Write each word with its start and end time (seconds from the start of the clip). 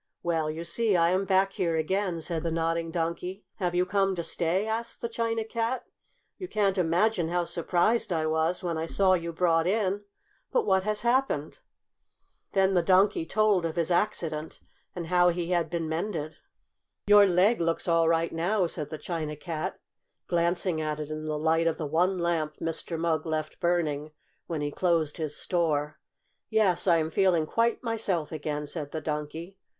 "Well, 0.23 0.49
you 0.49 0.63
see 0.63 0.95
I 0.97 1.09
am 1.11 1.25
back 1.25 1.53
here 1.53 1.75
again," 1.75 2.21
said 2.21 2.41
the 2.41 2.49
Nodding 2.51 2.89
Donkey. 2.89 3.45
"Have 3.57 3.75
you 3.75 3.85
come 3.85 4.15
to 4.15 4.23
stay?" 4.23 4.65
asked 4.65 4.99
the 4.99 5.07
China 5.07 5.43
Cat. 5.45 5.85
"You 6.39 6.47
can't 6.47 6.79
imagine 6.79 7.29
how 7.29 7.43
surprised 7.43 8.11
I 8.11 8.25
was 8.25 8.63
when 8.63 8.79
I 8.79 8.87
saw 8.87 9.13
you 9.13 9.31
brought 9.31 9.67
in! 9.67 10.03
But 10.51 10.65
what 10.65 10.81
has 10.81 11.01
happened?" 11.01 11.59
Then 12.53 12.73
the 12.73 12.81
Donkey 12.81 13.27
told 13.27 13.63
of 13.63 13.75
his 13.75 13.91
accident, 13.91 14.59
and 14.95 15.05
how 15.05 15.29
he 15.29 15.51
had 15.51 15.69
been 15.69 15.87
mended. 15.87 16.37
"Your 17.05 17.27
leg 17.27 17.61
looks 17.61 17.87
all 17.87 18.09
right 18.09 18.31
now," 18.33 18.65
said 18.65 18.89
the 18.89 18.97
China 18.97 19.35
Cat, 19.35 19.79
glancing 20.25 20.81
at 20.81 20.99
it 20.99 21.11
in 21.11 21.25
the 21.25 21.37
light 21.37 21.67
of 21.67 21.77
the 21.77 21.85
one 21.85 22.17
lamp 22.17 22.57
Mr. 22.57 22.97
Mugg 22.97 23.27
left 23.27 23.59
burning 23.59 24.09
when 24.47 24.61
he 24.61 24.71
closed 24.71 25.17
his 25.17 25.37
store. 25.37 25.99
"Yes, 26.49 26.87
I 26.87 26.97
am 26.97 27.11
feeling 27.11 27.45
quite 27.45 27.83
myself 27.83 28.31
again," 28.31 28.65
said 28.65 28.89
the 28.93 28.99
Donkey. 29.01 29.59